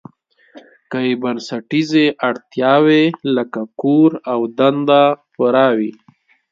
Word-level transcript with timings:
که 0.91 0.99
یې 1.07 1.13
بنسټیزې 1.21 2.05
اړتیاوې 2.27 3.03
لکه 3.35 3.61
کور 3.81 4.11
او 4.31 4.39
دنده 4.57 5.03
پوره 5.33 5.67
وي. 5.77 5.91